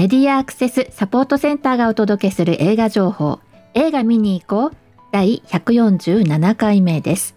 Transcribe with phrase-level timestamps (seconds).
[0.00, 3.38] メディアアクセスサポートセンターがお届けする映画情報。
[3.74, 4.76] 映画見に行こう。
[5.12, 7.36] 第147回目です。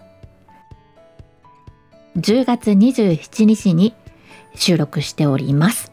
[2.15, 3.93] 10月27日に
[4.55, 5.91] 収録しております。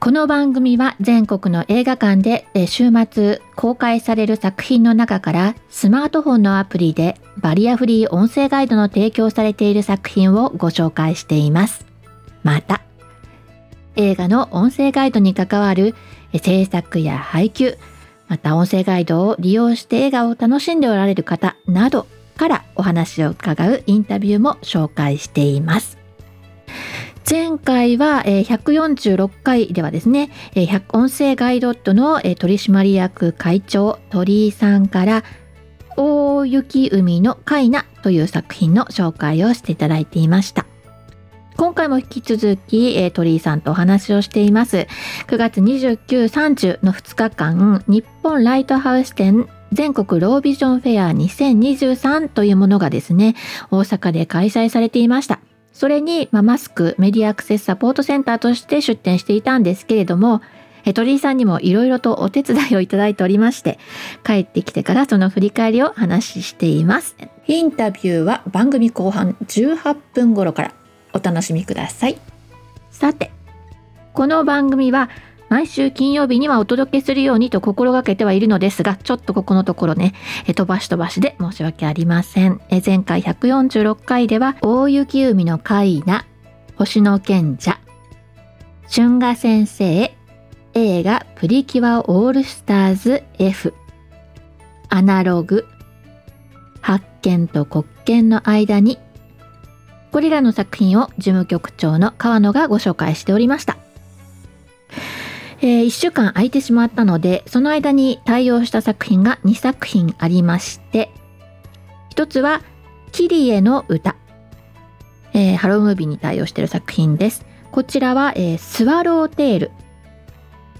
[0.00, 11.86] この番組は全国の映画館で週末公開される作品の中からスマートフォンのアプリでバリアフリー音声ガイドの提供されている作品をご紹介しています。
[12.42, 12.82] また、
[14.00, 15.94] 映画の音声ガイドに関わる
[16.34, 17.76] 制作や配給、
[18.28, 25.98] また音声ガイドを利用して映画を楽しんでおられる方などからお話を伺うインタビューも紹介しています。
[27.30, 30.30] 前回は146回ではですね、
[30.92, 35.24] 音声ガイドットの取締役会長鳥居さんから
[35.96, 40.69] 大雪海のカイナという作品の紹介をしていただいていました。
[41.56, 44.86] 今回も引き続き、鳥居さんとお話をしています。
[45.26, 53.36] 9月29、30の2日間、日本ライトハウス展全国ロービジョンフェア2023というものがですね、
[53.70, 55.38] 大阪で開催されていました。
[55.72, 60.42] それに、まあ、マスクメディアアクセスサポートセンターとして出展していたんですけれども、
[60.94, 63.78] 鳥居さんにもいろいろとお手伝いをいただいておりまして、
[64.24, 67.16] 帰ってきてからその振り返りを話しています。
[67.46, 70.74] インタビューは番組後半18分頃から
[71.12, 72.18] お楽しみください。
[72.90, 73.30] さて、
[74.12, 75.08] この番組は
[75.48, 80.14] 毎週金曜日にはお届けするようにと心がけてはいるのですが、ちょっとここのところね、
[80.46, 82.60] 飛ばし飛ばしで申し訳ありません。
[82.86, 86.24] 前回146回では、大雪海の怪な、
[86.76, 87.80] 星の賢者、
[88.88, 90.14] 春画先生、
[90.74, 93.74] 映画プリキュアオールスターズ F、
[94.88, 95.66] アナログ、
[96.80, 99.00] 発見と国権の間に、
[100.10, 103.76] これらの作品を事務局長の川野がご紹介しておりました。
[105.62, 111.10] えー、1週間空いてしまったのでその間に対応した作品が2作品ありまして
[112.08, 112.62] 一つは
[113.12, 114.16] 「キリエのうた」
[115.34, 115.76] えー、 HELLO!
[115.76, 117.46] MOVIE に対応している作品です。
[117.70, 119.70] こちらは、えー、スワローテール。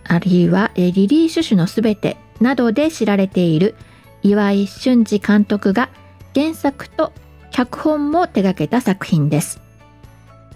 [0.05, 3.77] あるいは、えー、リリー・シュシュのすべてなどで知られている
[4.23, 5.89] 岩井俊二監督が
[6.35, 7.13] 原作と
[7.51, 9.61] 脚本も手掛けた作品です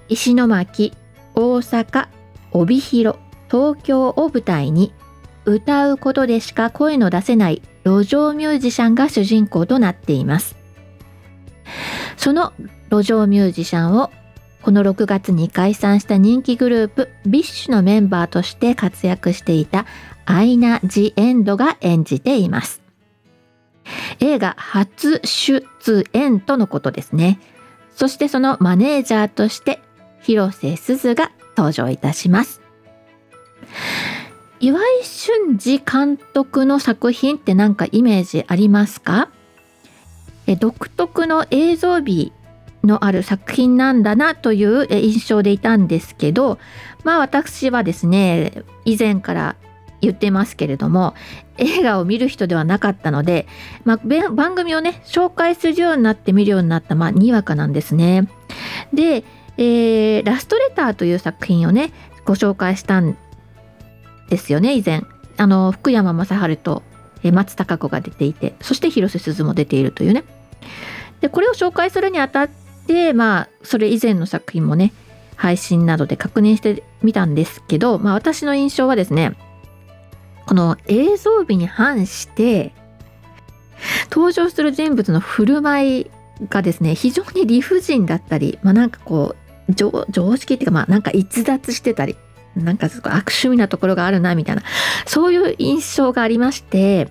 [0.08, 0.92] 石巻
[1.34, 2.08] 大阪
[2.52, 3.18] 帯広
[3.50, 4.92] 東京を舞台に
[5.44, 10.56] 歌うことでしか声の出せない路上ミュージシャンが主人公となっています。
[12.16, 12.52] その
[12.90, 14.10] 路上ミュージシャンを
[14.62, 19.84] この6月に解散した人気グループビッシュのメンバーとして活躍していた
[20.24, 22.83] アイナ・ジ・エンドが演じています。
[24.20, 25.66] 映画初出
[26.12, 27.40] 演とのことですね。
[27.94, 29.80] そしてそのマネージャーとして
[30.22, 32.60] 広瀬すずが登場いたします。
[34.60, 39.28] 岩井俊二監督の作品って何かイメージありますか？
[40.58, 42.32] 独特の映像美
[42.82, 46.58] のある作品なんだなという印象でいたんですけど
[47.02, 49.56] まあ私はですね以前から
[50.00, 51.14] 言ってますけれども
[51.56, 53.46] 映画を見る人ではなかったので、
[53.84, 58.28] まあ、番組をね紹介するようになって見るようになった、まあ、にわかなんですね。
[58.92, 59.24] で、
[59.56, 61.92] えー、ラストレターという作品をね
[62.24, 63.16] ご紹介したん
[64.28, 65.02] ですよね以前
[65.36, 66.82] あの福山雅治と
[67.32, 70.24] 松たか子が出ていてそして広瀬すずも出ているというね
[71.20, 72.48] でこれを紹介するにあたっ
[72.86, 74.92] てまあそれ以前の作品もね
[75.36, 79.36] 配信などで確認してみたんですけど、まあ、私の印象はですね
[80.46, 82.72] この映像美に反して
[84.10, 86.10] 登場する人物の振る舞い
[86.48, 89.34] がですね非常に理不尽だったり、まあ、なんかこ
[89.68, 92.16] う常識っていうかまあなんか逸脱してたり
[92.54, 94.62] なんかすごい悪趣味なところがあるなみたいな
[95.06, 97.08] そういう印象がありまして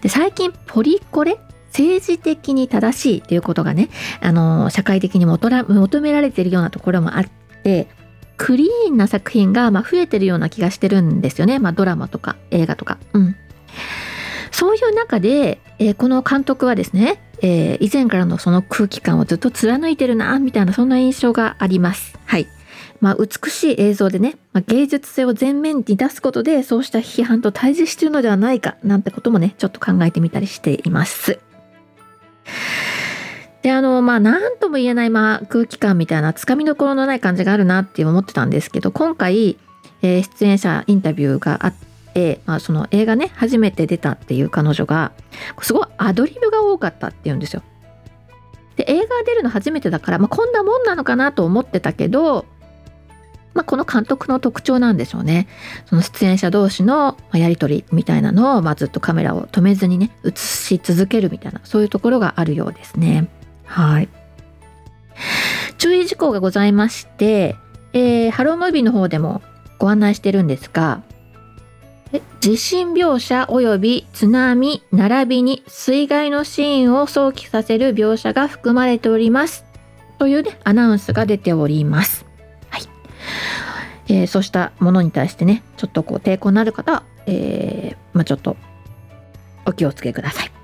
[0.00, 1.38] で最近ポリコレ
[1.68, 3.88] 政治的に正しいということがね
[4.20, 7.24] あの社会的に求められているようなところもあっ
[7.62, 7.88] て
[8.36, 12.98] クリーンな作品がま増えてるような気がしてるんですよね、まあ、ドラマとか映画とか。
[13.12, 13.36] うん、
[14.50, 22.18] そういう中で、えー、この監督はですね、えー、以前からのその空気感をずっと貫いてるなみたいなそんな印象があります。
[22.24, 22.46] はい。
[23.00, 31.38] まあ、美しい映像でね、まあ、芸術性を前面に出すことでそうした批判と対峙しているのではないかなんてこともねちょっと考えてみたりしています。
[33.64, 39.56] であのまあ何とも言えない、まあ、空気感みたいなつかみどころのない感じがあるなって思ってたんですけど今回、
[40.02, 41.74] えー、出演者インタビューがあっ
[42.12, 45.12] て、まあ、その映画ね初めて出たっていう彼女が
[45.62, 47.62] すごいアドリブが多かったっていうんですよ。
[48.76, 52.44] で映画出るの初めてだから、まあ、こんなもんなのかなと思ってたけど
[53.54, 55.46] まあ、この監督の特徴なんでしょうね。
[55.86, 63.28] その出演者同士のやり取りみたいなのを、まあ、ずっとカメラを止めずにね映し続けるみたいなそういうところがあるようですね。
[63.74, 64.08] はい。
[65.78, 67.56] 注意事項がございまして、
[67.92, 69.42] えー、ハロームービーの方でも
[69.78, 71.02] ご案内してるんですが
[72.40, 79.64] 地震描写及び津波並びに水害のシーンを想起させる描写が含まれております
[80.18, 82.24] という、ね、アナウンスが出ております。
[82.70, 82.82] はい
[84.06, 88.56] えー、そうしたものに対してねちょっとこう抵抗のある方は、えー、まあ、ちょっと
[89.66, 90.63] お気をつけください。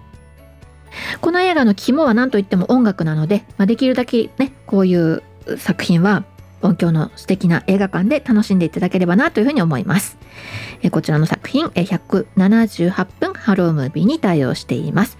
[1.21, 5.23] この映画の肝は何といっても音楽なので、まあ、できるだけねこういう
[5.59, 6.25] 作品は
[6.63, 10.19] 音響の素敵な映画館で楽しんでいただければなというふうに思います。
[10.83, 15.19] えこちらの作品178分ハロームービーに対応しています。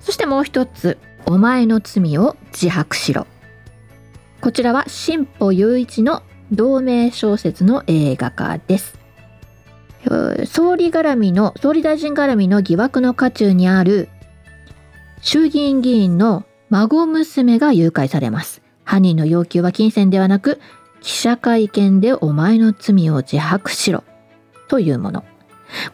[0.00, 3.26] そしてもう一つ、お前の罪を自白しろ。
[4.40, 8.98] こちらは新保雄一の同名小説の映画化です。
[10.46, 14.08] 総理絡みの、総理大臣絡みの疑惑の渦中にある
[15.24, 18.60] 衆議院議員の孫娘が誘拐されます。
[18.82, 20.60] 犯人の要求は金銭ではなく
[21.00, 24.02] 記者会見でお前の罪を自白しろ
[24.66, 25.24] というもの。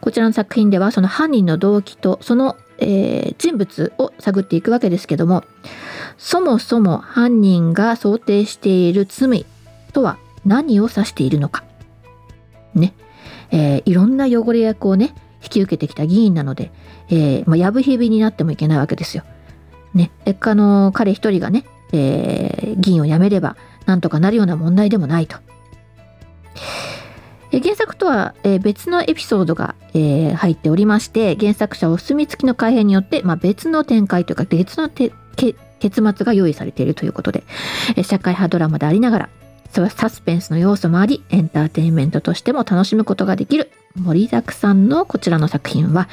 [0.01, 5.43] こちらの作品ではその犯人の動機とその、えー、人物を探っていくわけですけども
[6.17, 9.45] そもそも犯人が想定している罪
[9.93, 11.63] とは何を指しているのか。
[12.73, 12.95] ね。
[13.51, 16.71] えー、いろんな汚れ役をね引き受けてきた議員なので、
[17.09, 19.23] えー、まあ、やぶへびになってもいけないわけですよ。
[19.93, 20.11] ね。
[20.25, 25.37] あの彼一人がね、えー、議員を辞めればなんとかなるような問題でもないと。
[27.51, 37.43] 原作とは別のエピソードが入っておりまして原作者お墨付きの改編によって、まあ、別の展開というか別のてけ結末が用意されているということで
[38.03, 39.29] 社会派ドラマでありながら
[39.89, 46.07] サスペンスの要素もありエンターテインメントとしても楽しむことができる盛りだくさんのこちらの作品は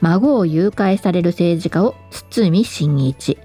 [0.00, 3.38] 孫を誘拐される政治家を堤真一、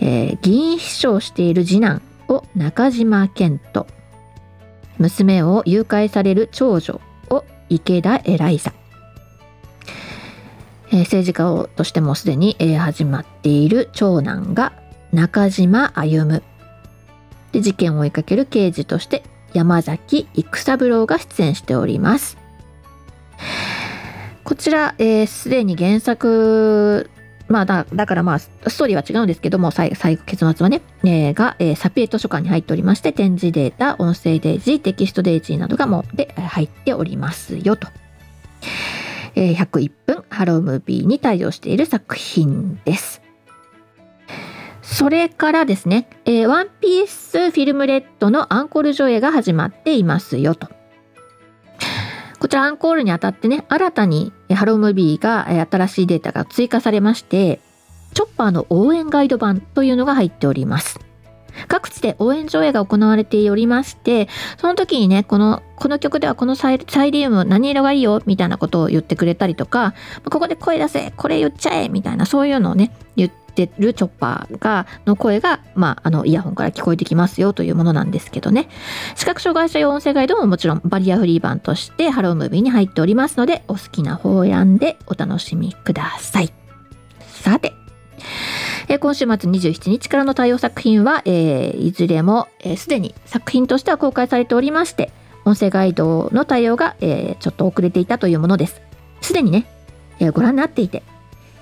[0.00, 3.86] えー、議員秘書をしている次男を中島健人。
[4.98, 8.72] 娘を誘拐される長女を池田エライザ、
[10.88, 14.72] えー、政治家をとしてもすでに、えー、始まっている長男が
[15.12, 16.42] 中島歩。
[17.52, 19.22] で事件を追いかける刑事として
[19.52, 22.45] 山崎育三郎が出演しております。
[24.44, 27.10] こちらすで、ー、に原作
[27.48, 37.88] まあだ、だからまあ、ストーリーは違うんですけども、最後、結末はね、えー、が、えー、サピエ図書館に入っておりまして、点字データ、音声デイジー、テキストデイジーなどがもうで入っておりますよと。
[39.36, 40.58] えー、101分 HELLO!
[40.58, 43.22] MOVIE に対応している作品です。
[44.82, 50.68] それからですね、えー、ワンピースフィルムレッドのアンコール上映が始まっていますよと。
[52.38, 54.74] こちらアンコールにあたってね、新たに HELLO!
[54.74, 57.60] MOVIE が新しいデータが追加されまして、
[58.14, 61.00] チョッパーの応援ガイド版というのが入っております。
[61.68, 64.28] 各地で応援上映が行われておりまして、
[64.58, 66.78] その時にね、この、この曲ではこのサイ
[67.10, 69.94] リウム何色がいいよみたいなことを言ってくれたりとか、
[70.30, 78.68] ここで声出せこれ言っちゃえみたいなそういうのをね、言ってるチョッパーがの声が、まあ、あのイヤホンから聞こえてきますよというものなんですけどね
[79.16, 86.52] 視覚障害者用音声ガイドももちろんバリアフリー版としてハロームービーに入っておりますのでお好きな方選んでお楽しみください
[87.26, 87.72] さて
[89.00, 92.46] 今週末27日からの対応作品は、えー、いずれも
[92.76, 95.12] すで、えー、に作品としては公開されておりまして
[95.46, 98.82] 音声ガイドの対応が、えー、ちょっと遅れていたというものです。
[99.20, 99.64] すでにね、
[100.18, 101.04] えー、ご覧になっていて、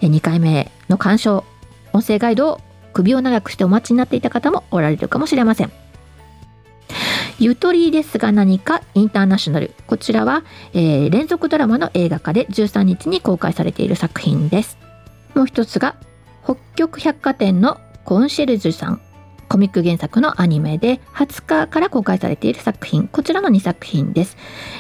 [0.01, 1.45] 2回目の鑑賞
[1.95, 2.61] 音声ガイドを
[2.93, 5.73] 首を長くしてお待ちになっていた方もおられるかもしれません。
[7.39, 9.73] ゆとりですが何かインターナショナル。
[9.87, 14.77] こちらは、えー、連続ドラマの映画化で13日に公開されている作品です。
[15.35, 15.97] もう一つが
[16.45, 19.01] 北極百貨店のコンシェルジュさん。
[19.49, 23.07] コミック原作のアニメで20日から公開されている作品。
[23.07, 24.37] こちらの2作品です。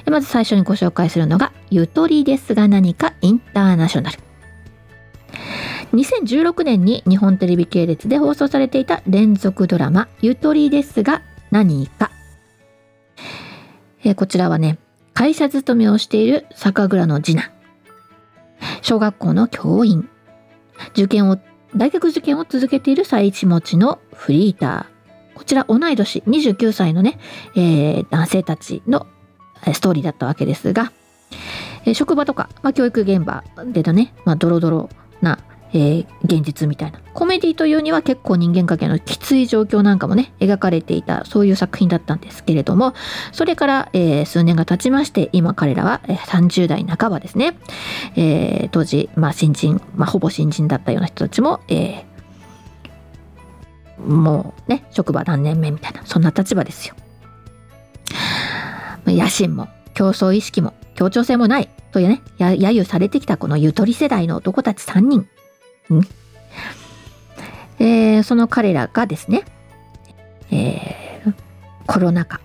[0.06, 4.18] まず最初にご紹介するのがゆとりですが何かインターナショナル。
[5.94, 12.10] 2016年に日本テレビ系列で放送されていた連続ドラマ「ゆとりですが何か」
[14.04, 14.78] えー、こちらはね
[15.14, 17.50] 会社勤めをしている酒蔵の次男。
[18.82, 20.08] 小学校の教員。
[20.92, 21.38] 受験を
[21.76, 25.38] 大学受験を続けている最一持ちのフリーター。
[25.38, 27.18] こちら同い年29歳のね、
[27.54, 29.06] えー、男性たちの
[29.72, 30.92] ストーリーだったわけですが、
[31.84, 35.38] えー、職場とか、まあ、教育現場でのね、まあ、ドロドロな
[35.74, 37.00] えー、現実みたいな。
[37.12, 42.94] コメディというには結構人間関係のきつい状況なんかもね描かれていたそういう作品だったんですけれども
[43.32, 47.58] それから、えー、数年が経ちまして今彼らは、30代半ばですね、
[48.16, 56.94] えー、当時、まあ、新人、まあ、ほぼ新人だったような人たちも、えー、もうね職場何年目みたいなそんな立場ですよ。
[59.06, 65.28] 野心も競争意識も協調性もないというね揶揄されてきたこのゆとり世代の男たち3人。
[67.78, 69.44] えー、その彼らがですね、
[70.50, 71.34] えー、
[71.86, 72.40] コロナ禍、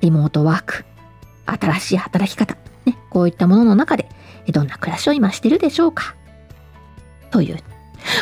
[0.00, 0.84] リモートワーク、
[1.46, 4.08] 新しい働き方、ね、こういったものの中で、
[4.48, 6.14] どんな暮らしを今してるでしょうか。
[7.30, 7.58] という。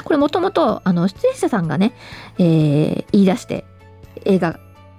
[0.05, 1.95] これもともと、あの、出演者さんがね、
[2.39, 3.65] えー、言い出して、
[4.25, 4.59] 映画、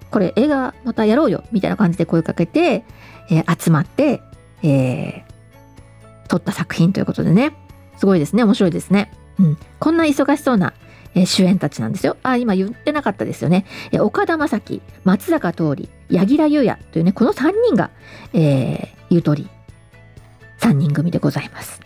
[0.09, 2.83] これ映画またやろうよ、みたいな感じで声かけて、
[3.29, 4.21] えー、集まって、
[4.63, 7.53] えー、撮った作品ということでね、
[7.97, 8.43] すごいですね。
[8.43, 9.11] 面白いですね。
[9.39, 9.57] うん。
[9.79, 10.73] こんな忙しそうな、
[11.13, 12.17] えー、主演たちなんですよ。
[12.23, 13.65] あ、今言ってなかったですよね。
[13.91, 17.91] えー、岡田将生、松坂桃李、柳楽優弥というね、この3人が、
[18.33, 19.49] えー、ゆとり
[20.59, 21.81] 3人組でございます。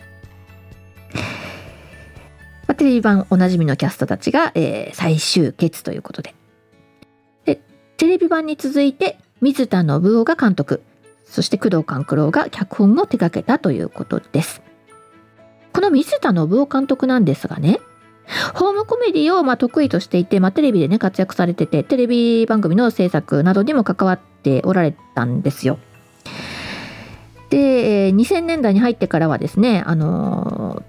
[2.66, 6.34] まあ、テレビ版おなじみのキャストたちが、えー、最終決ということで。
[7.44, 7.60] で、
[7.96, 10.82] テレビ版に続いて、水田信夫が監督、
[11.24, 14.62] そして工藤官九郎が脚本を手掛けたということです。
[15.76, 17.80] この水田信夫監督なんですがね、
[18.54, 25.78] ホームコメディをま得意としていて、まあ、テレビでね活躍されててテレビ番組の制作などにも関わっておられたんですよ。
[27.50, 30.82] で2000年代に入ってからはですねあの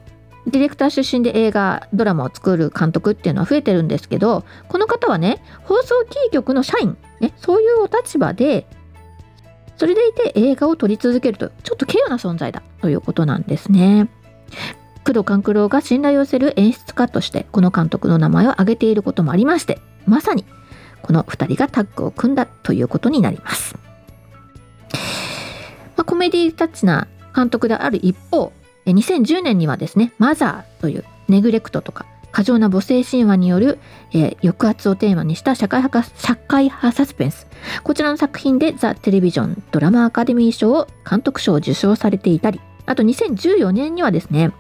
[0.46, 8.66] ディレクター出身で映画ドラマを作る監督っていうのは増えてるんですけどこの方はね放送キー局の社員、ね、そういうお立場で
[9.76, 14.08] それでいて映画を撮り続けるとちょっと稀有な存在だということなんですね。
[15.06, 20.46] 工藤官九郎が信頼を寄せる演出家としてこの監督の名前を挙げていることもありましてまさに
[21.02, 23.76] この2人がタッグを組んだということになります、
[25.96, 28.52] まあ、コメディタッチな監督である一方
[28.86, 33.80] 2010年にはですね「マザー」というネグレクトとか過剰な母性神話による、
[34.12, 37.48] えー、抑圧をテーマにした社会派社会派サスペンス。
[37.84, 44.52] こちらの作品でザ・テレビジョンドラマアカデミー賞を監督賞を受賞されていたりあと2014年にはですね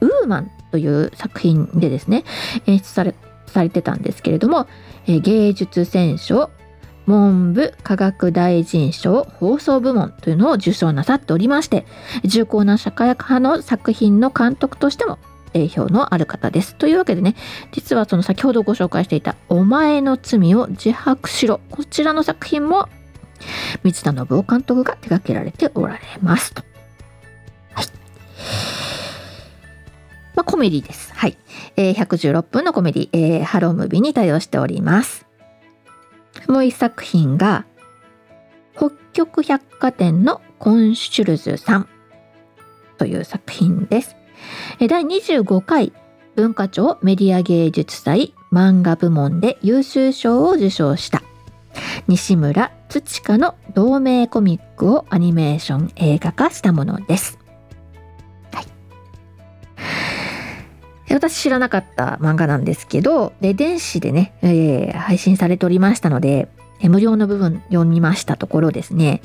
[0.00, 2.24] ウーマンという作品でですね
[2.66, 3.14] 演出され
[3.46, 4.66] されてたんですけれども、
[5.06, 6.50] え芸術選奨
[7.06, 11.86] 文部科学大臣賞放送部門というのを受賞なさっておりまして
[12.24, 15.18] 重厚な社会派の作品の監督としても
[15.54, 16.74] 定評のある方です。
[16.74, 17.34] というわけでね
[17.72, 22.88] 実はその先ほどご紹介していた「お前の罪を自白しろ」こちらの作品も
[23.82, 26.62] 水田伸生監督が手掛けられておられますと。
[30.34, 31.12] まあ、コメディです。
[31.14, 31.36] はい。
[31.76, 33.70] えー、116分のコメディ、えー、 HELLO!
[33.70, 35.26] MOVIE に対応しております。
[36.48, 37.66] もう一作品が、
[38.76, 41.88] 北極百貨店のコンシェルジュさん
[42.96, 44.16] という作品です。
[44.78, 45.92] 第25回
[46.36, 51.22] 文化庁メディア芸術祭漫画部門で優秀賞を受賞した
[52.06, 57.37] 西村土香の同名コミックをアニメーション映画化したものです。
[61.14, 66.48] 私知らなかった漫画なんですけど、で、電子でね、えー、配信されておりましたので、
[66.82, 69.20] 無料の部分読みましたところですね、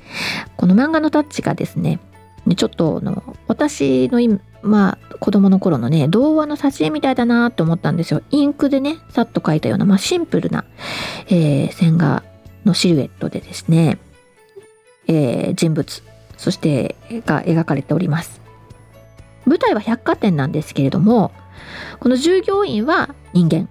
[0.57, 1.99] この漫画のタッチがですね、
[2.55, 8.21] ちょっとの私の今まあ子供の頃のね童話の挿絵みたいだなと思ったんですよ。
[8.31, 10.65] インクでねさっと描いたような、まあ、シンプルな、
[11.27, 12.23] えー、線画
[12.65, 13.97] のシルエットでですね、
[15.07, 16.03] えー、人物
[16.37, 18.41] そしてが描かれております。
[19.45, 21.31] 舞台は百貨店なんですけれども
[21.99, 23.69] この従業員は人間。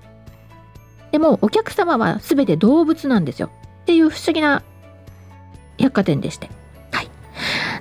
[1.11, 3.50] でもお客様は全て動物なんですよ。
[3.82, 4.62] っていう不思議な
[5.78, 6.49] 百貨店でして、
[6.92, 7.11] はい、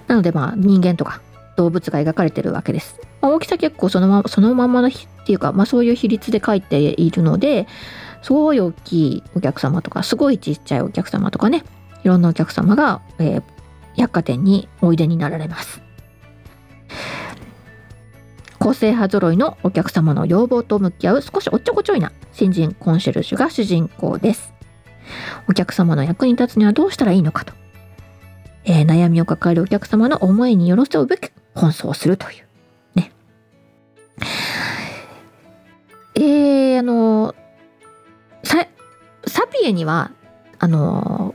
[0.07, 1.21] なのでまあ人間とか
[1.55, 4.91] 動物が描かれてるわけです、まあ、大きさ結構そのままそのままのっ
[5.25, 7.67] ていうか、まあ、そういう比率で描いているので
[8.23, 11.63] すごい大きいお客様とかすごいちっちゃいお客様とかね
[12.03, 13.43] いろんなお客様が、えー、
[13.95, 15.81] 百貨店においでになられます。
[18.61, 24.53] 個性派揃いのお客様の要望と向き合う少しおっちょこちょいな新人コンシェルジュが主人公です。
[25.49, 27.53] お客様の役に立つにはどうしたらいいのかと、
[28.63, 32.45] えー、悩みを抱えるお客様の思いに寄せるべく奔走するという。
[32.93, 33.11] ね。
[36.13, 37.33] えー、あの
[38.43, 38.67] サ、
[39.25, 40.11] サピエには、
[40.59, 41.33] あの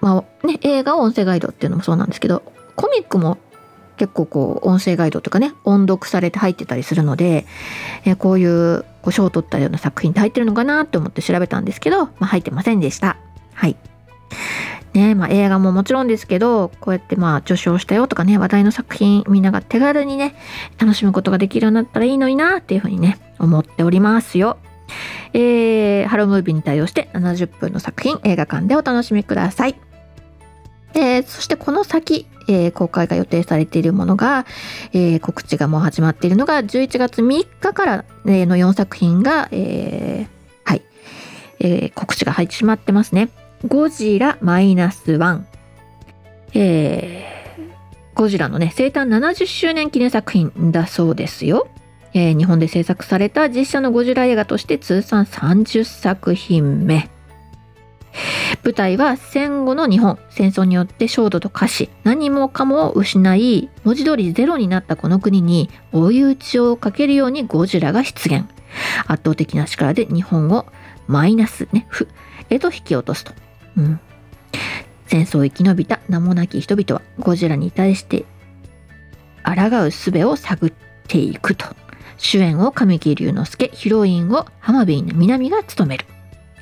[0.00, 2.42] まあね、映画音声ガイドっていうのもそうなんですけど、
[2.74, 3.36] コミックも
[3.96, 7.46] 結構こう音声ガイドとかね音読されて入ってたりするので、
[8.04, 13.18] えーこういうこう賞を取ったような作品って入ってるのかなって思って調べたんですけど、まあ、入ってませんでした。
[13.52, 13.76] はい。
[14.94, 20.36] ねまあ、映画ももちろんですけどこうやってまあ受賞したよとかね話題の作品みんなが手軽にね
[20.78, 24.56] 楽しむことができるようになったらいいのになっていうふうにね思っておりますよ。
[25.32, 29.93] えー、ハロームービーに対応して70分の作品映画館でお楽しみください。
[30.94, 34.46] えーそしてこの先、えー公開が予定されているものが、
[34.92, 40.82] えー告知がもう始まっているのが11月3日からの4作品が、えーはい、
[41.60, 43.28] えー告知が入ってしまってますね。
[43.66, 45.46] ゴジラマイナスワン。
[46.54, 47.34] えー
[48.14, 51.66] ゴジラのね、生誕70周年記念作品だそうですよ。
[52.12, 57.08] えー日本で制作された実写のゴジラ映画として通算30作品目。
[58.62, 68.44] 舞台は戦後の日本戦争によって焦土と化し何もかもを失い文字通りゼロになったこの国に追い打ちをかけるようにゴジラが出現。
[69.06, 70.66] 圧倒的な力で日本を
[71.06, 72.08] マイナスね負
[72.50, 73.32] へと引き落とすと、
[73.76, 74.00] うん、
[75.06, 78.24] 戦争を生き延びた名もなき人々はゴジラに対して
[79.44, 80.72] 抗う術を探っ
[81.06, 81.66] ていくと。
[82.16, 86.06] 主演を神木隆之介ヒロインを浜辺美波が務める。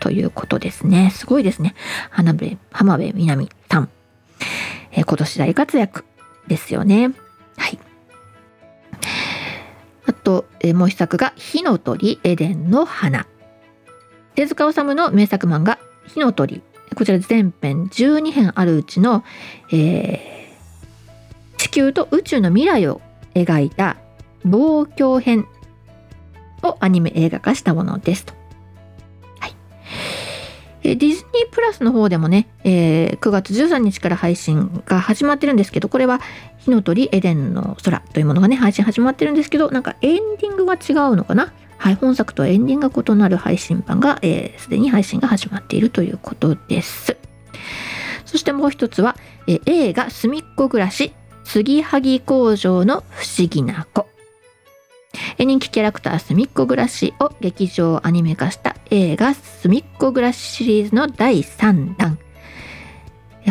[0.03, 1.11] ということですね。
[1.15, 1.77] すごいですね。
[2.11, 3.89] 浜辺浜辺美波さん。
[4.91, 6.05] えー今年大活躍
[6.49, 7.13] ですよね。
[7.57, 7.79] はい。
[10.07, 13.29] あと、えーもう一作が火の鳥エデンの花。
[14.35, 15.79] 手塚治虫の名作漫画
[16.09, 16.63] 火の鳥。
[16.97, 19.23] こちら全編12編あるうちの、
[19.71, 20.43] えー
[21.59, 23.01] 地球と宇宙の未来を
[23.35, 23.97] 描いた
[24.45, 25.47] 望郷編
[26.65, 28.42] をアニメ映画化したものですと。
[30.83, 31.23] ディズニー
[31.53, 36.21] プラスの方でもね、えー9月13日から配信が始まってるんですけど、これは
[36.59, 41.53] 火の鳥エデンの空というものがね、配信始まってるんですけど、なんかエンディングが違うのかな？
[41.79, 47.17] はい、本作とエンディングが異なる配信版が、えーすでに配信が始まっているということです。
[48.25, 49.17] そしてもう一つは、
[49.47, 51.13] えー映画すみっこ暮らし、
[51.45, 54.09] 継ぎはぎ工場の不思議な子。
[55.43, 62.17] えー人気キャラクターすみっこ暮らしを劇場アニメ化した映画すみっこ暮らしシリーズの第3弾。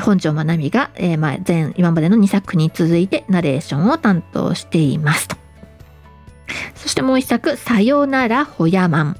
[0.02, 5.36] 本庄まなみが、えーまあ、前今までの2作に続いてナレーションを担当していますと。
[6.76, 9.18] そしてもう一作、さよならほやまん。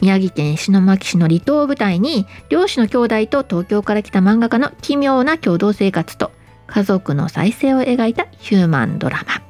[0.00, 6.32] 宮城県石巻市の離島を舞台に、漁師の兄弟と東京から来た漫画家の奇妙な共同生活と
[6.66, 9.49] 家族の再生を描いたヒューマンドラマ。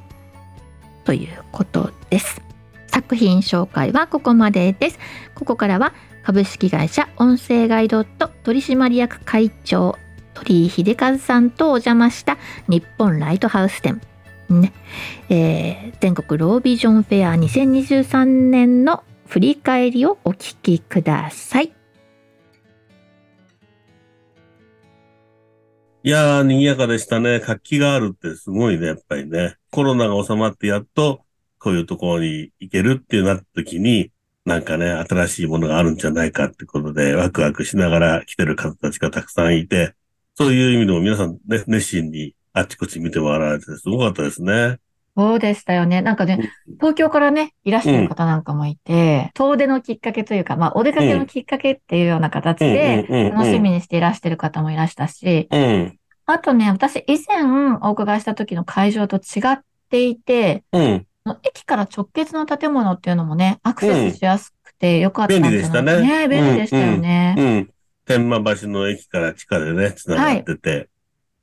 [1.11, 2.41] ということです。
[2.87, 4.99] 作品紹介はここまでです。
[5.35, 5.93] ここからは
[6.23, 9.97] 株式会社音声ガイドット取締役会長
[10.33, 12.37] 鳥居秀和さんとお邪魔した
[12.69, 13.99] 日本ライトハウス展、
[14.47, 14.71] ね
[15.27, 21.80] えー全国ロービジョンフェア2023年の振り返りをお聞きください。
[26.03, 27.39] いやー、賑やかでしたね。
[27.39, 29.57] 活気があるってすごいね、やっぱりね。
[29.69, 31.21] コロナが収まってやっと、
[31.59, 34.11] こういうところに行けるっていうなった時に、
[34.43, 39.93] なんかね、新しいものがあるんじゃないかってことで、ワクワクしながら来てる方たちがたくさんいて、
[40.33, 44.79] そういう意味でも皆さんね、熱心にあっちこっち見てもらわれてすごかったですね。
[45.21, 46.01] そうでしたよね。
[46.01, 57.43] なんかね、東京からね、いらしてる方なんかもいて、遠出のきっかけというか、まあ、お出かけのきっかけっていうような形で、楽しみにしていらしてる方もいらしたし、うん、あとね、私以前
[57.83, 61.05] お伺いした時の会場と違っていて、うん、
[61.43, 66.01] 駅から直結の建物っていうのもね、アクセスしやすくてよかったんじゃない便利でしたね。
[66.01, 67.35] ね、便利でしたよね。
[67.37, 67.69] うん。
[68.05, 70.89] 天満橋の駅から地下でね、繋がってて、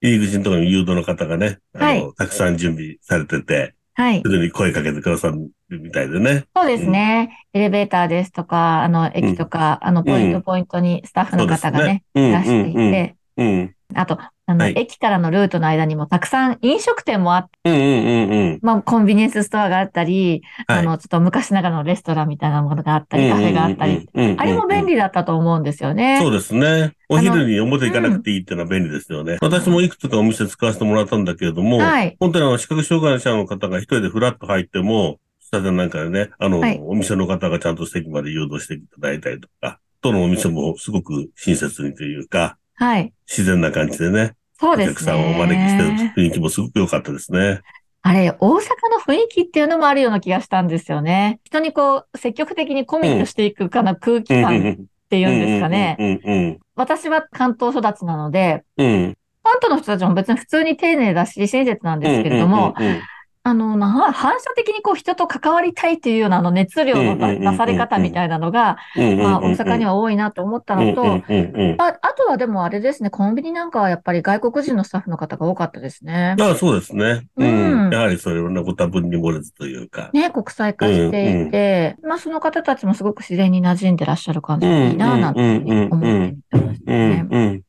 [0.01, 2.13] 入り口のところに誘導の方がね、あの、はい。
[2.17, 4.23] たくさん準備されてて、はい。
[4.23, 4.29] す。
[4.29, 6.45] ぐに声かけてくださるみたいでね。
[6.55, 7.47] そうですね。
[7.53, 12.29] エレベーターですとか、あの、駅とか、あの、ポイントポイントにスタッフの方がね、ね。
[12.29, 18.59] いらしていて、うん、うん、あと、あの、はい駅からのルートの間にもたくさん飲食店もあって、うん、うん、うん、うん。
[18.63, 26.19] まあ、コンビニエンスストアがあったり、はいあの、ちょっと昔ながらのレストランみたいなものがあったり、カフェがあったり、うん、うんうんうんあれも便利だったと思うんですよね。
[26.23, 26.95] そうですね。
[27.11, 29.37] お昼に表行かなくていいっていうのは便利ですよね。
[29.43, 32.17] 私もいくつかお店使わせてもらったんだけれども、はい。
[32.19, 43.12] 本当にあの、視覚障害者の方が一人でフラッと入っても、下でなんかでね、あの、はいお店の方がちゃんと席まで誘導していただいたりとか、どのお店もすごく親切にというか、はい。
[43.29, 45.77] 自然な感じでね、おそうです客さんをお招きし
[46.14, 47.61] て雰囲気もすごく良かったですね。
[48.03, 48.61] あれ、大阪の
[49.05, 51.41] 雰囲気っていうのもあるような気がしたんですよね。
[51.45, 54.77] 人にこう、積極的にコミットしていくかな空気感っ
[55.11, 55.97] ていうんですかね。
[55.99, 58.87] うんうん私は関東育ちなので、うん。
[58.87, 59.17] うん。
[59.43, 63.03] ファントの人たちも別に普通に丁寧だし、親切なんですけれども、うんうんうん
[63.42, 76.35] あの、な反射的にこう人と関わりたいっていうようなあの熱量のうんうんうんうん出され方みたいなのが、うんうんまあ大阪には多いなと思ったのと、うんうんうんああとはでもあれですね、コンビニなんかはやっぱり外国人のスタッフの方が多かったですね。
[76.38, 77.27] まあそうですね。
[77.37, 77.92] ううんん。
[77.92, 80.11] やはりそれはご多分に漏れずというか。
[80.12, 87.29] ね、国際化していて、まあその方たちもすごく自然に馴染んでらっしゃる感じがいいな、なんて思ってましたうねん。
[87.31, 87.62] うん。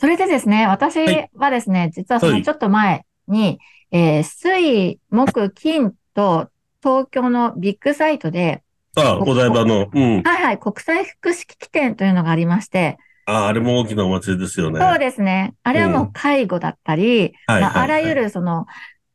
[0.00, 3.58] それでですね、私はいはですね、実はそはいのちょっと前に、
[3.90, 6.48] えー水、木、金と
[6.82, 8.62] 東京のビッグサイトで、
[8.96, 9.88] ああ、お台場の。
[9.92, 10.22] うん。
[10.22, 14.80] はいはい、国際福祉機器展というのがありまして、ああ、あれも大きなお祭りですよね。
[14.80, 15.54] そうですね。
[15.62, 18.66] あれはもう介護だったり、あらゆるその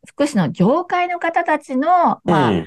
[0.08, 2.66] 福祉の業界の方たちの、まあ、うん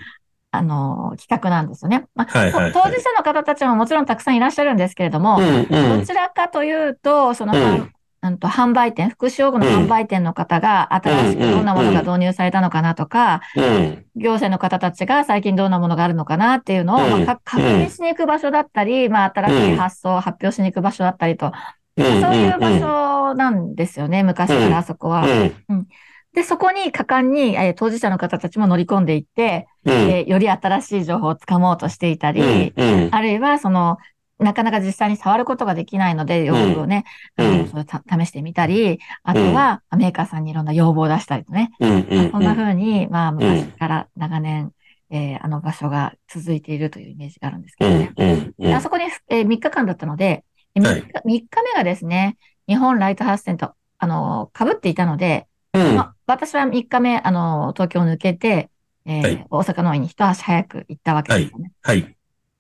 [0.53, 2.07] あの、企画なんですよね。
[2.15, 7.93] まあ、はいはいはい当事者の方たちももちろんたくさんいらっしゃるんですけれども、うんうんどちらかというと、その、うん
[8.29, 14.05] うんと販売店、福祉用具の販売店の方が新しくどんなものが導入されたのかなとか、うん。
[14.17, 17.11] 行政の方たちが最近どんなものがあるのかなっていうのを、うん。
[17.11, 21.53] まあか確認しに行く場所だったり、まあ、新しい発想を発表しに行く場所だったりと、
[21.97, 25.27] そういう場所なんですよね、昔からあそこは。
[25.69, 25.87] うん。
[26.35, 29.93] で、そこに果敢に、えー当事者の方たちも乗り込んでいって、うん。
[29.93, 33.09] えーより新しい情報をつかもうとしていたり、うん。
[33.11, 33.97] あるいは、その、
[34.39, 37.05] なかなか実際に触ることができないので、用具をね、
[37.39, 41.71] うんあのそれた試してみたり、あとは、メーカーさんにいろんな要望を出したりとね。
[41.81, 41.91] うん。
[42.11, 42.31] うん。
[42.31, 44.73] そんな風に、まあ、昔から長年、
[45.11, 48.13] えーあの場所が続いているというイメージがあるんですけどね。
[48.17, 48.55] うん。
[48.59, 50.45] であそこに、え3日間だったので、
[50.75, 52.37] 3日,、はい3日目がですね、
[52.69, 55.95] 日本ライトハウスセント、あの、被っていたので、うん。
[55.95, 58.71] まあ、私は3日目、あの、東京を抜けて、
[59.07, 61.71] えーはい大阪の方に一足早く行ったわけですよね。
[61.83, 62.16] はい。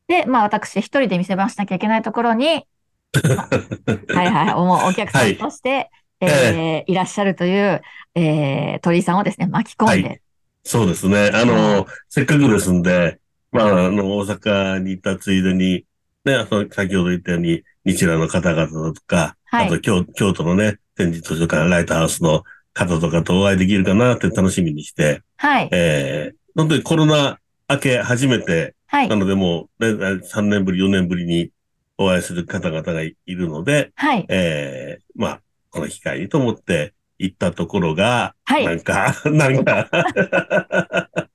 [0.08, 2.66] で、まあ私一人で店番しなきゃいけないところに、
[4.14, 5.90] はいはい、おお客さんとして、はい
[6.20, 7.82] えーいらっしゃるという、
[8.14, 10.20] えー鳥居さんをですね、巻き込んで、はい。
[10.64, 11.30] そうですね。
[11.32, 13.18] あの、せっかくですんで、
[13.52, 15.84] まあ、あの、大阪に行ったついでに、
[16.24, 19.66] ね、あの先ほど言ったように、日蘭の方々とか、はい。
[19.66, 22.42] あと京京都のね、展示図書館、ライトハウスの
[22.72, 27.38] 方とかとお会いできるかなって楽しみにして、はい、えー、本当にコロナ
[27.68, 31.50] 明け初めて、はいな、のでもう、ね、3年ぶり、4年ぶりに
[31.98, 39.88] お会いする方々がいるので、はい、えー、まあ、この機会にと思って行ったところが、はいなんか、なんか、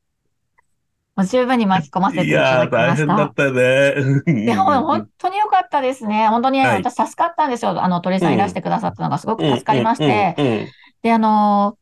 [1.15, 3.34] もう十分に巻き込ませていいただきました大変だっ。
[3.36, 4.43] たよね。
[4.43, 6.30] いや、ほん本当に良かったですね。
[6.30, 7.84] 本当に、はい私助かったんですよ。
[7.84, 10.67] あの、鳥居さんいらしてくださったのがすごく助かりまして。
[11.04, 11.82] で、あのー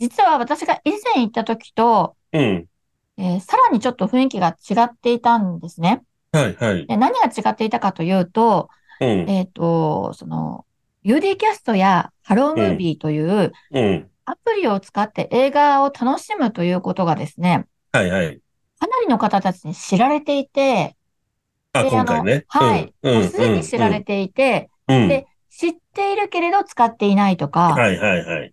[0.00, 2.66] 実は私が以前行った時と、うん。
[3.18, 3.24] うん。
[3.24, 6.02] えーさらにちょっと雰囲気が違っていたんですね。
[6.32, 6.86] はい、はい。
[6.86, 8.68] で何が違っていたかというと、
[9.00, 10.64] うん、えっと、その、
[11.04, 14.10] UD キャストやハロームービーといううん。
[14.24, 18.40] アプリを使って映画を楽しむということがですね、はい、はい。
[18.78, 20.96] かなりの方たちに知られていて、
[21.72, 22.44] あ、で今回ね。
[22.48, 22.92] はい。
[23.02, 25.08] うん、もうすでに知られていて、うん、うん。
[25.08, 28.52] で知っているけれど使っていないとか、はい、はい、はい。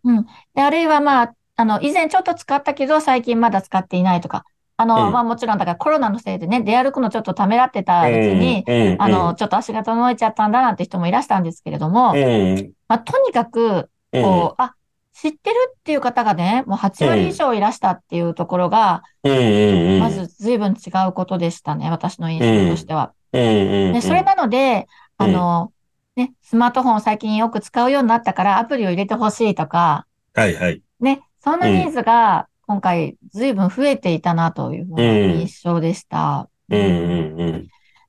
[0.55, 4.45] であるいはまあ、あの、以前ちょっと使ったけど最近まだ使っていないとか、
[4.77, 8.63] あの、うんまあもちろんだからコロナのせいでね、出歩くのちょっとためらってたうちに、
[8.99, 14.75] あの、、ちょっと足が整えちゃったんだなんて人もいらしたんですけれども、うん、まあ、とにかく、うん、こう、あ、
[15.13, 23.13] 知ってるっていう方がね、もう8割以上いらしたっていうところが、まず随分違うことでしたね、私の印象としては。
[23.31, 24.87] で、それなので、
[25.19, 25.71] うんあの、
[26.17, 30.81] ね、スマートフォンを最近よく使うようになったからアプリを入れてほしいとか、はい、はい。
[30.99, 36.49] ね、そんなニーズが今回随分増えていたなというふうな印象でした。
[36.69, 37.67] うん、うん、うん。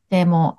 [0.08, 0.58] でも、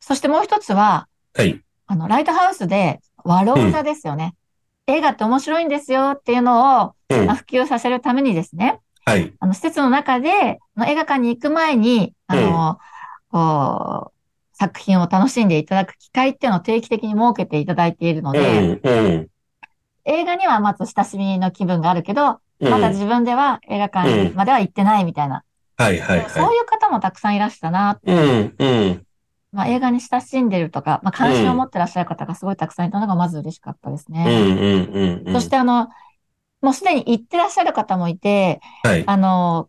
[0.00, 1.62] そしてもう一つは、はい。
[1.86, 4.34] あの、ライトハウスで、和ローザですよね。
[4.86, 9.32] 映画って面白いんですよっていうのを、うんまあ、普及させるためにですね、はい。
[9.40, 12.78] あの、施設の中で、あの映画館に行く前に、あの、
[13.30, 19.28] こう、作品を楽しんでいただく機会っていうのを定期的に設けていただいているのうで、ん、うん。
[20.04, 25.42] 映画にはまず親しみの気分があるけど、うんまだ自分では映画館までは行ってないみたいな、
[25.76, 27.98] はい、はい、そうはいう方もたくさんいらしたな。
[28.04, 28.12] い。
[28.12, 29.06] うん、うん。
[29.50, 35.22] まあ、映画に親しんでるとか、まあ、関心を持ってらっしゃる方がすごいたくさんいたのがまず嬉しかったですうん、ね。
[35.24, 35.34] うん、うん。
[35.34, 35.88] そしてあの、
[36.60, 39.02] もうすでに行ってらっしゃる方もいて、はい。
[39.04, 39.68] あの、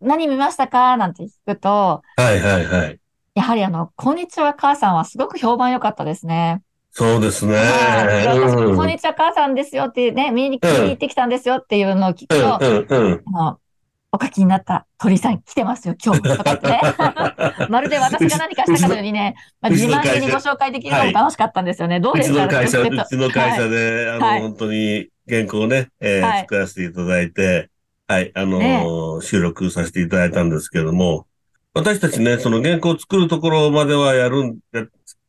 [0.00, 0.96] 何見ましたか？
[0.96, 2.98] なんて聞くと、はい、はい、はい。
[3.36, 6.62] やはりあの、こんにちは母さんはすごく評判良かったですね。
[6.98, 7.56] そうですね。
[7.56, 13.22] はうんこんにちは母さんですよってね、見に見に行ってきたんですよっていうのを聞くと、うん、うん、うん。
[13.26, 13.58] お
[14.18, 16.32] 書きになった鳥さん来てますよ、今日も。
[16.36, 16.80] とかってね。
[17.68, 22.00] まるで私が何かしたかのようにね、まあ、自慢げにご紹介できるのも楽しかったんですよね。
[22.00, 27.68] どうですかうちの会社、うちの会社で、あの、はい本当に原稿をね、えーはい作らせていただいて、
[28.08, 31.26] はい、あのー収録させていただいたんですけれども、
[31.74, 34.86] 私たちね、その原稿を作るところまではやるん、や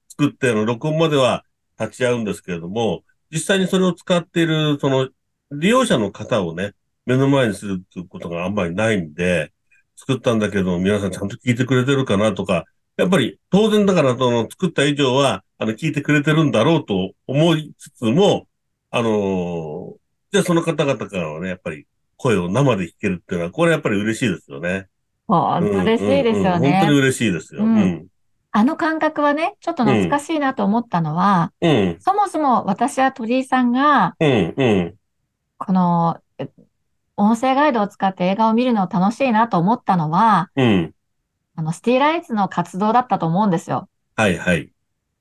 [0.07, 1.43] 作って、あの、録音までは
[1.79, 5.09] 立ち会うんですけれども、実際にそれを使っている、その、
[5.51, 6.73] 利用者の方をね、
[7.05, 9.53] 目の前にするっていうことがあんまりないんで、
[9.95, 12.65] 作ったんだけど、皆さんちゃんと聞いてくれてるかなとか、
[12.97, 18.47] やっぱり当然だから、その作った以上は、あの、聞いてくれてるんだろうと思いつつも、
[18.91, 19.97] あのー
[20.31, 21.87] じゃあその方々からはね、やっぱり
[22.17, 24.87] 声を生で聞けるっていうのは、これやっぱり嬉しいですよね。
[25.27, 26.97] 本当嬉しいですようんうんうん本当にね。
[26.99, 27.63] 嬉しいですよ。
[27.63, 28.07] ううんん。
[28.51, 31.97] あの感覚はね、ちょっと懐かしいなと思ったのは、うん。
[31.99, 34.53] そもそも私は鳥居さんが、うん。
[34.57, 34.95] うん。
[35.57, 36.49] この、え
[37.17, 40.93] 音声ガイドを使って映画を見るのを楽しいなと思ったのは、うん。
[41.55, 43.89] あの、シティライツの活動だったと思うんですよ。
[44.15, 44.69] はいはい。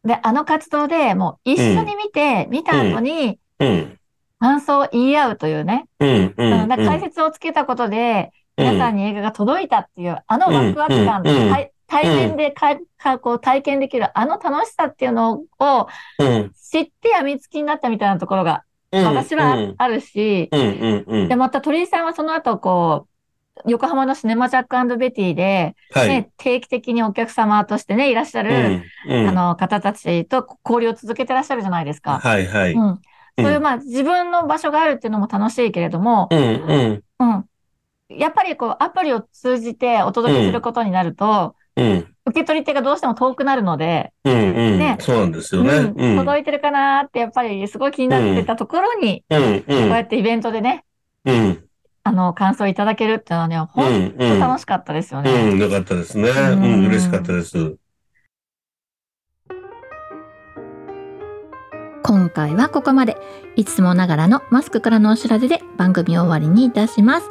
[0.05, 3.99] で、あの活動でもう一緒に見て、見た後にうん。
[4.39, 6.35] 感想を言い合うというね、うん。
[6.37, 16.53] 解説をつけたことで、皆さんに映画が届いたっていう、あのワクワク感、うんうん対対面でかかこう体験できるあの楽しさっていうのをうん。
[16.53, 19.05] 知ってやみつきになったみたいなところがうん。
[19.05, 20.49] 私はああるし。
[20.51, 23.07] で、また鳥居さんはその後こ
[23.64, 26.09] う、横浜のシネマジャックベティで、はい。
[26.09, 29.20] ね、定期的にお客様としてね、いらっしゃる、うん。
[29.20, 29.29] うん。
[29.29, 32.20] あの方たちと交流を続けてらっしゃるじゃないですか。
[32.20, 32.72] はいはい。
[32.72, 32.81] う。
[32.81, 33.01] うん
[33.38, 36.35] そういう、まあ、自分の場所があるっていうのも楽しいけれども、ん。
[36.35, 37.03] うん。
[37.18, 37.44] うん。
[38.09, 42.07] やっぱりこう、アプリを通じてお届けすることになると、うん。
[42.27, 44.33] 受け取り手がどうしても遠くなるので、うん。
[44.33, 44.37] う
[44.77, 44.79] ん。
[44.79, 45.93] ねそうなんですよね。
[46.17, 49.25] 届いてるかなーってやっぱりすごい気になってたところに。
[49.29, 50.85] こうやってイベントでね、
[51.25, 51.65] うん。
[52.03, 54.15] あの、感想いただけるっていうのはね、う本ん。
[54.17, 55.31] 当楽しかったですよね。
[55.31, 55.59] うん。
[55.59, 56.31] よかったですね。
[56.31, 56.87] うんうん。
[56.87, 57.77] 嬉しかったです。
[62.07, 63.16] 今回はここまで。
[63.57, 67.31] いつもながらのマスクからのお知らせで番組を終わりにいたします。